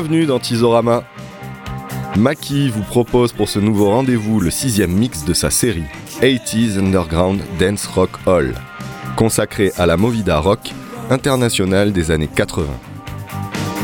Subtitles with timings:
[0.00, 1.04] Bienvenue dans Tizorama.
[2.16, 5.84] Maki vous propose pour ce nouveau rendez-vous le sixième mix de sa série
[6.22, 8.54] 80s Underground Dance Rock Hall,
[9.16, 10.72] consacré à la Movida Rock
[11.10, 12.64] internationale des années 80.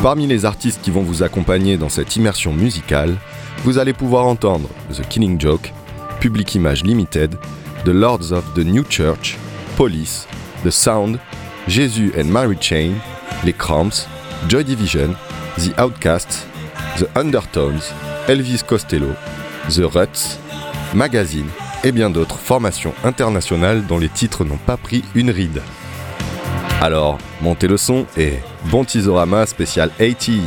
[0.02, 3.14] Parmi les artistes qui vont vous accompagner dans cette immersion musicale,
[3.62, 5.70] vous allez pouvoir entendre The Killing Joke,
[6.20, 7.34] Public Image Limited,
[7.84, 9.36] The Lords of the New Church,
[9.76, 10.26] Police,
[10.64, 11.18] The Sound,
[11.68, 12.92] Jesus and Mary Chain,
[13.44, 14.08] Les Cramps,
[14.48, 15.14] Joy Division,
[15.58, 16.46] The Outcasts,
[16.98, 17.80] The Undertones,
[18.28, 19.14] Elvis Costello,
[19.70, 20.38] The Ruts,
[20.94, 21.48] Magazine
[21.82, 25.62] et bien d'autres formations internationales dont les titres n'ont pas pris une ride.
[26.82, 28.34] Alors, montez le son et
[28.66, 30.40] bon Tizorama spécial 80s.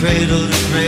[0.00, 0.79] Cradle to grave.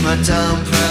[0.00, 0.81] my time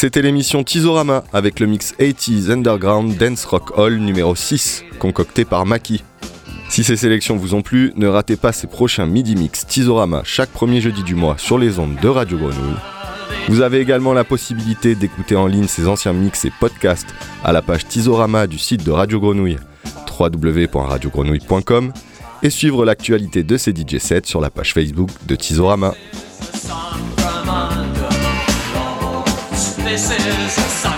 [0.00, 5.66] C'était l'émission Tizorama avec le mix 80s Underground Dance Rock Hall numéro 6, concocté par
[5.66, 6.04] Maki.
[6.68, 10.50] Si ces sélections vous ont plu, ne ratez pas ces prochains midi mix Tizorama chaque
[10.50, 12.76] premier jeudi du mois sur les ondes de Radio Grenouille.
[13.48, 17.60] Vous avez également la possibilité d'écouter en ligne ces anciens mix et podcasts à la
[17.60, 19.58] page Tizorama du site de Radio Grenouille
[20.16, 21.92] www.radiogrenouille.com
[22.44, 25.92] et suivre l'actualité de ces DJ sets sur la page Facebook de Tizorama.
[29.96, 30.97] faces.